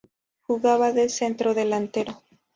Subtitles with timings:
[0.47, 2.23] Jugaba de centrodelantero.